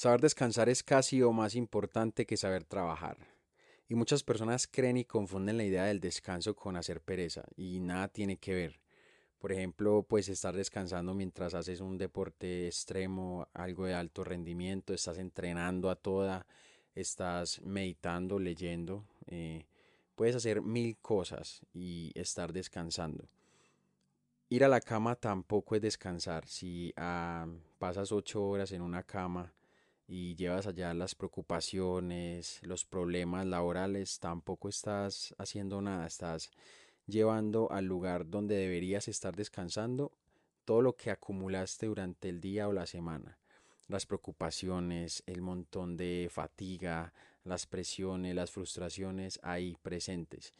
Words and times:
Saber 0.00 0.22
descansar 0.22 0.70
es 0.70 0.82
casi 0.82 1.20
o 1.20 1.30
más 1.30 1.54
importante 1.54 2.24
que 2.24 2.38
saber 2.38 2.64
trabajar. 2.64 3.18
Y 3.86 3.94
muchas 3.94 4.22
personas 4.22 4.66
creen 4.66 4.96
y 4.96 5.04
confunden 5.04 5.58
la 5.58 5.64
idea 5.64 5.84
del 5.84 6.00
descanso 6.00 6.56
con 6.56 6.78
hacer 6.78 7.02
pereza, 7.02 7.44
y 7.54 7.80
nada 7.80 8.08
tiene 8.08 8.38
que 8.38 8.54
ver. 8.54 8.80
Por 9.38 9.52
ejemplo, 9.52 10.06
pues 10.08 10.30
estar 10.30 10.56
descansando 10.56 11.12
mientras 11.12 11.52
haces 11.52 11.80
un 11.80 11.98
deporte 11.98 12.66
extremo, 12.66 13.46
algo 13.52 13.84
de 13.84 13.92
alto 13.92 14.24
rendimiento, 14.24 14.94
estás 14.94 15.18
entrenando 15.18 15.90
a 15.90 15.96
toda, 15.96 16.46
estás 16.94 17.60
meditando, 17.60 18.38
leyendo, 18.38 19.04
eh, 19.26 19.66
puedes 20.14 20.34
hacer 20.34 20.62
mil 20.62 20.96
cosas 20.96 21.60
y 21.74 22.10
estar 22.14 22.54
descansando. 22.54 23.28
Ir 24.48 24.64
a 24.64 24.68
la 24.68 24.80
cama 24.80 25.14
tampoco 25.14 25.76
es 25.76 25.82
descansar. 25.82 26.46
Si 26.46 26.90
ah, 26.96 27.46
pasas 27.78 28.12
ocho 28.12 28.42
horas 28.42 28.72
en 28.72 28.80
una 28.80 29.02
cama 29.02 29.52
y 30.10 30.34
llevas 30.34 30.66
allá 30.66 30.92
las 30.92 31.14
preocupaciones, 31.14 32.58
los 32.64 32.84
problemas 32.84 33.46
laborales, 33.46 34.18
tampoco 34.18 34.68
estás 34.68 35.36
haciendo 35.38 35.80
nada, 35.80 36.08
estás 36.08 36.50
llevando 37.06 37.70
al 37.70 37.84
lugar 37.84 38.28
donde 38.28 38.56
deberías 38.56 39.06
estar 39.06 39.36
descansando 39.36 40.10
todo 40.64 40.82
lo 40.82 40.96
que 40.96 41.12
acumulaste 41.12 41.86
durante 41.86 42.28
el 42.28 42.40
día 42.40 42.66
o 42.66 42.72
la 42.72 42.86
semana. 42.86 43.38
Las 43.86 44.04
preocupaciones, 44.04 45.22
el 45.26 45.42
montón 45.42 45.96
de 45.96 46.28
fatiga, 46.28 47.12
las 47.44 47.66
presiones, 47.66 48.34
las 48.34 48.50
frustraciones 48.50 49.38
ahí 49.44 49.76
presentes. 49.80 50.54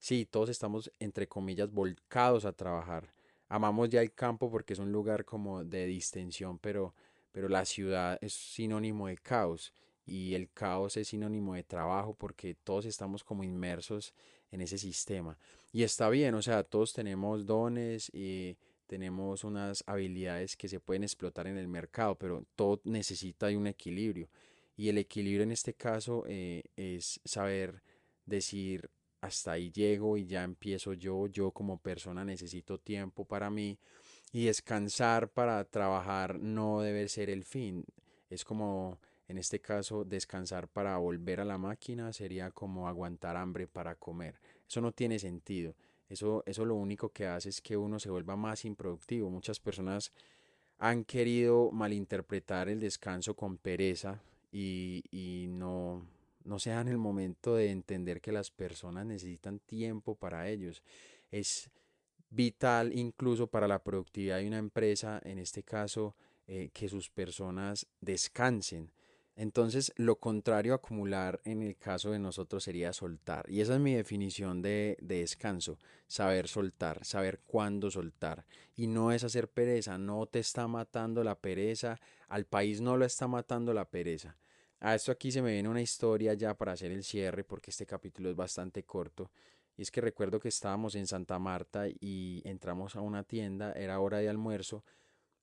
Sí, 0.00 0.26
todos 0.28 0.48
estamos, 0.48 0.90
entre 0.98 1.28
comillas, 1.28 1.70
volcados 1.70 2.44
a 2.44 2.52
trabajar. 2.52 3.12
Amamos 3.48 3.90
ya 3.90 4.02
el 4.02 4.12
campo 4.12 4.50
porque 4.50 4.72
es 4.72 4.80
un 4.80 4.90
lugar 4.90 5.24
como 5.24 5.62
de 5.62 5.86
distensión, 5.86 6.58
pero 6.58 6.94
pero 7.38 7.48
la 7.48 7.64
ciudad 7.64 8.18
es 8.20 8.32
sinónimo 8.32 9.06
de 9.06 9.16
caos 9.16 9.72
y 10.04 10.34
el 10.34 10.50
caos 10.50 10.96
es 10.96 11.06
sinónimo 11.06 11.54
de 11.54 11.62
trabajo 11.62 12.12
porque 12.12 12.56
todos 12.56 12.84
estamos 12.84 13.22
como 13.22 13.44
inmersos 13.44 14.12
en 14.50 14.60
ese 14.60 14.76
sistema. 14.76 15.38
Y 15.70 15.84
está 15.84 16.10
bien, 16.10 16.34
o 16.34 16.42
sea, 16.42 16.64
todos 16.64 16.92
tenemos 16.92 17.46
dones 17.46 18.10
y 18.12 18.56
tenemos 18.88 19.44
unas 19.44 19.84
habilidades 19.86 20.56
que 20.56 20.66
se 20.66 20.80
pueden 20.80 21.04
explotar 21.04 21.46
en 21.46 21.56
el 21.58 21.68
mercado, 21.68 22.16
pero 22.16 22.44
todo 22.56 22.80
necesita 22.82 23.46
de 23.46 23.56
un 23.56 23.68
equilibrio. 23.68 24.28
Y 24.76 24.88
el 24.88 24.98
equilibrio 24.98 25.44
en 25.44 25.52
este 25.52 25.74
caso 25.74 26.24
eh, 26.26 26.64
es 26.74 27.20
saber 27.24 27.84
decir 28.26 28.90
hasta 29.20 29.52
ahí 29.52 29.70
llego 29.70 30.16
y 30.16 30.26
ya 30.26 30.42
empiezo 30.42 30.92
yo, 30.92 31.28
yo 31.28 31.52
como 31.52 31.78
persona 31.78 32.24
necesito 32.24 32.78
tiempo 32.78 33.24
para 33.24 33.48
mí 33.48 33.78
y 34.32 34.46
descansar 34.46 35.28
para 35.28 35.64
trabajar 35.64 36.38
no 36.38 36.80
debe 36.80 37.08
ser 37.08 37.30
el 37.30 37.44
fin. 37.44 37.84
Es 38.30 38.44
como, 38.44 38.98
en 39.26 39.38
este 39.38 39.60
caso, 39.60 40.04
descansar 40.04 40.68
para 40.68 40.96
volver 40.98 41.40
a 41.40 41.44
la 41.44 41.58
máquina 41.58 42.12
sería 42.12 42.50
como 42.50 42.88
aguantar 42.88 43.36
hambre 43.36 43.66
para 43.66 43.94
comer. 43.94 44.38
Eso 44.68 44.80
no 44.80 44.92
tiene 44.92 45.18
sentido. 45.18 45.74
Eso, 46.08 46.42
eso 46.46 46.64
lo 46.64 46.74
único 46.74 47.10
que 47.10 47.26
hace 47.26 47.48
es 47.48 47.60
que 47.60 47.76
uno 47.76 47.98
se 47.98 48.10
vuelva 48.10 48.36
más 48.36 48.64
improductivo. 48.64 49.30
Muchas 49.30 49.60
personas 49.60 50.12
han 50.78 51.04
querido 51.04 51.70
malinterpretar 51.70 52.68
el 52.68 52.80
descanso 52.80 53.34
con 53.34 53.58
pereza 53.58 54.20
y, 54.52 55.04
y 55.10 55.46
no, 55.48 56.06
no 56.44 56.58
se 56.58 56.70
dan 56.70 56.88
el 56.88 56.98
momento 56.98 57.56
de 57.56 57.70
entender 57.70 58.20
que 58.20 58.32
las 58.32 58.50
personas 58.50 59.04
necesitan 59.06 59.58
tiempo 59.58 60.14
para 60.14 60.48
ellos. 60.48 60.82
Es 61.30 61.70
vital 62.30 62.92
incluso 62.94 63.46
para 63.46 63.68
la 63.68 63.82
productividad 63.82 64.38
de 64.38 64.48
una 64.48 64.58
empresa, 64.58 65.20
en 65.24 65.38
este 65.38 65.62
caso, 65.62 66.14
eh, 66.46 66.70
que 66.72 66.88
sus 66.88 67.10
personas 67.10 67.86
descansen. 68.00 68.90
Entonces, 69.36 69.92
lo 69.96 70.16
contrario 70.16 70.72
a 70.72 70.76
acumular 70.76 71.40
en 71.44 71.62
el 71.62 71.76
caso 71.76 72.10
de 72.10 72.18
nosotros 72.18 72.64
sería 72.64 72.92
soltar. 72.92 73.48
Y 73.48 73.60
esa 73.60 73.74
es 73.74 73.80
mi 73.80 73.94
definición 73.94 74.62
de, 74.62 74.96
de, 75.00 75.20
descanso, 75.20 75.78
saber 76.08 76.48
soltar, 76.48 77.04
saber 77.04 77.40
cuándo 77.46 77.88
soltar. 77.88 78.44
Y 78.74 78.88
no 78.88 79.12
es 79.12 79.22
hacer 79.22 79.48
pereza, 79.48 79.96
no 79.96 80.26
te 80.26 80.40
está 80.40 80.66
matando 80.66 81.22
la 81.22 81.38
pereza, 81.38 82.00
al 82.26 82.46
país 82.46 82.80
no 82.80 82.96
lo 82.96 83.04
está 83.04 83.28
matando 83.28 83.72
la 83.72 83.84
pereza. 83.84 84.36
A 84.80 84.94
esto 84.94 85.12
aquí 85.12 85.30
se 85.30 85.42
me 85.42 85.52
viene 85.52 85.68
una 85.68 85.82
historia 85.82 86.34
ya 86.34 86.54
para 86.54 86.72
hacer 86.72 86.90
el 86.90 87.04
cierre, 87.04 87.44
porque 87.44 87.70
este 87.70 87.86
capítulo 87.86 88.30
es 88.30 88.36
bastante 88.36 88.84
corto. 88.84 89.30
Y 89.78 89.82
es 89.82 89.92
que 89.92 90.00
recuerdo 90.00 90.40
que 90.40 90.48
estábamos 90.48 90.96
en 90.96 91.06
Santa 91.06 91.38
Marta 91.38 91.86
y 91.88 92.42
entramos 92.44 92.96
a 92.96 93.00
una 93.00 93.22
tienda, 93.22 93.72
era 93.72 94.00
hora 94.00 94.18
de 94.18 94.28
almuerzo, 94.28 94.84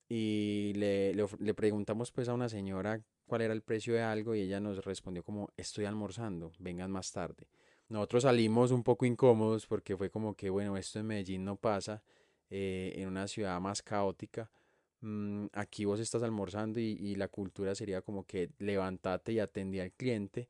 y 0.10 0.74
le, 0.76 1.14
le, 1.14 1.54
preguntamos 1.54 2.12
pues 2.12 2.28
a 2.28 2.34
una 2.34 2.50
señora 2.50 3.02
cuál 3.26 3.42
era 3.42 3.54
el 3.54 3.62
precio 3.64 3.94
de 3.94 4.02
algo 4.02 4.36
y 4.36 4.42
ella 4.42 4.60
nos 4.60 4.84
respondió 4.84 5.24
como 5.24 5.50
estoy 5.56 5.86
almorzando, 5.86 6.52
vengan 6.60 6.92
más 6.92 7.14
tarde. 7.14 7.48
Nosotros 7.88 8.24
salimos 8.24 8.72
un 8.72 8.84
poco 8.84 9.06
incómodos 9.06 9.66
porque 9.68 9.96
fue 9.96 10.10
como 10.10 10.36
que 10.36 10.50
bueno, 10.50 10.76
esto 10.76 11.00
en 11.00 11.08
Medellín 11.08 11.46
no 11.46 11.56
pasa, 11.56 12.04
eh, 12.50 12.92
en 12.98 13.08
una 13.08 13.30
ciudad 13.30 13.60
más 13.62 13.82
caótica. 13.82 14.52
Mm, 15.00 15.46
aquí 15.54 15.86
vos 15.86 16.02
estás 16.02 16.24
almorzando 16.24 16.82
y, 16.82 16.98
y 17.00 17.16
la 17.16 17.30
cultura 17.30 17.74
sería 17.74 18.02
como 18.02 18.26
que 18.26 18.50
levántate 18.60 19.32
y 19.32 19.40
atendí 19.40 19.80
al 19.80 19.94
cliente, 19.94 20.50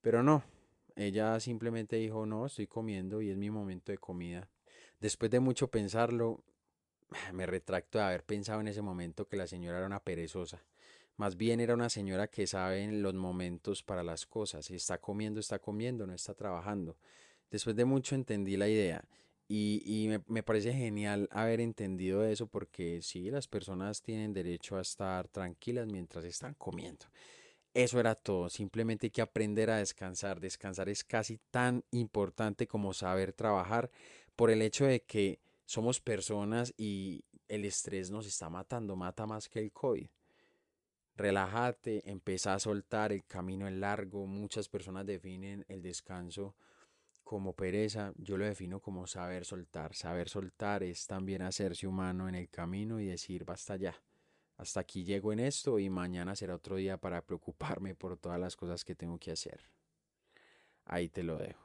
pero 0.00 0.22
no, 0.22 0.44
ella 0.96 1.38
simplemente 1.40 1.96
dijo, 1.96 2.26
no, 2.26 2.46
estoy 2.46 2.66
comiendo 2.66 3.20
y 3.20 3.30
es 3.30 3.36
mi 3.36 3.50
momento 3.50 3.92
de 3.92 3.98
comida. 3.98 4.48
Después 5.00 5.30
de 5.30 5.40
mucho 5.40 5.68
pensarlo, 5.68 6.42
me 7.32 7.46
retracto 7.46 7.98
de 7.98 8.04
haber 8.04 8.24
pensado 8.24 8.60
en 8.60 8.68
ese 8.68 8.82
momento 8.82 9.26
que 9.26 9.36
la 9.36 9.46
señora 9.46 9.78
era 9.78 9.86
una 9.86 10.00
perezosa. 10.00 10.64
Más 11.16 11.36
bien 11.36 11.60
era 11.60 11.74
una 11.74 11.90
señora 11.90 12.26
que 12.26 12.46
sabe 12.46 12.90
los 12.90 13.14
momentos 13.14 13.82
para 13.82 14.02
las 14.02 14.26
cosas. 14.26 14.66
Si 14.66 14.74
está 14.74 14.98
comiendo, 14.98 15.38
está 15.38 15.60
comiendo, 15.60 16.06
no 16.06 16.12
está 16.12 16.34
trabajando. 16.34 16.96
Después 17.50 17.76
de 17.76 17.84
mucho 17.84 18.16
entendí 18.16 18.56
la 18.56 18.68
idea 18.68 19.04
y, 19.46 19.82
y 19.84 20.08
me, 20.08 20.22
me, 20.26 20.42
parece 20.42 20.72
genial 20.72 21.28
haber 21.30 21.60
entendido 21.60 22.24
eso 22.24 22.48
porque 22.48 23.00
sí, 23.02 23.30
las 23.30 23.46
personas 23.46 24.02
tienen 24.02 24.32
derecho 24.32 24.76
a 24.76 24.80
estar 24.80 25.28
tranquilas 25.28 25.86
mientras 25.86 26.24
están 26.24 26.54
comiendo. 26.54 27.06
Eso 27.74 27.98
era 27.98 28.14
todo, 28.14 28.48
simplemente 28.48 29.08
hay 29.08 29.10
que 29.10 29.20
aprender 29.20 29.68
a 29.68 29.78
descansar. 29.78 30.38
Descansar 30.38 30.88
es 30.88 31.02
casi 31.02 31.38
tan 31.50 31.82
importante 31.90 32.68
como 32.68 32.94
saber 32.94 33.32
trabajar 33.32 33.90
por 34.36 34.50
el 34.50 34.62
hecho 34.62 34.84
de 34.86 35.02
que 35.02 35.40
somos 35.66 36.00
personas 36.00 36.72
y 36.76 37.24
el 37.48 37.64
estrés 37.64 38.12
nos 38.12 38.26
está 38.26 38.48
matando, 38.48 38.94
mata 38.94 39.26
más 39.26 39.48
que 39.48 39.58
el 39.58 39.72
COVID. 39.72 40.06
Relájate, 41.16 42.08
empieza 42.08 42.54
a 42.54 42.60
soltar, 42.60 43.12
el 43.12 43.24
camino 43.24 43.66
es 43.66 43.74
largo, 43.74 44.24
muchas 44.26 44.68
personas 44.68 45.04
definen 45.04 45.64
el 45.68 45.82
descanso 45.82 46.54
como 47.24 47.54
pereza, 47.54 48.12
yo 48.18 48.36
lo 48.36 48.44
defino 48.44 48.78
como 48.78 49.08
saber 49.08 49.44
soltar. 49.44 49.94
Saber 49.94 50.28
soltar 50.28 50.84
es 50.84 51.08
también 51.08 51.42
hacerse 51.42 51.88
humano 51.88 52.28
en 52.28 52.36
el 52.36 52.48
camino 52.48 53.00
y 53.00 53.06
decir 53.06 53.44
basta 53.44 53.76
ya 53.76 54.00
hasta 54.56 54.80
aquí 54.80 55.04
llego 55.04 55.32
en 55.32 55.40
esto 55.40 55.78
y 55.78 55.90
mañana 55.90 56.36
será 56.36 56.54
otro 56.54 56.76
día 56.76 56.96
para 56.96 57.22
preocuparme 57.22 57.94
por 57.94 58.16
todas 58.16 58.38
las 58.38 58.56
cosas 58.56 58.84
que 58.84 58.94
tengo 58.94 59.18
que 59.18 59.32
hacer. 59.32 59.68
Ahí 60.84 61.08
te 61.08 61.22
lo 61.22 61.36
dejo. 61.36 61.64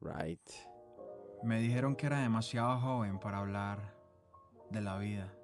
Right. 0.00 0.50
Me 1.42 1.58
dijeron 1.60 1.96
que 1.96 2.06
era 2.06 2.20
demasiado 2.20 2.78
joven 2.80 3.18
para 3.18 3.38
hablar 3.38 3.94
de 4.70 4.80
la 4.80 4.98
vida. 4.98 5.34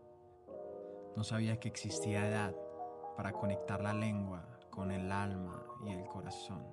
No 1.16 1.24
sabía 1.24 1.58
que 1.58 1.68
existía 1.68 2.28
edad 2.28 2.54
para 3.16 3.32
conectar 3.32 3.82
la 3.82 3.94
lengua 3.94 4.46
con 4.70 4.90
el 4.90 5.10
alma 5.10 5.64
y 5.86 5.90
el 5.90 6.04
corazón. 6.04 6.65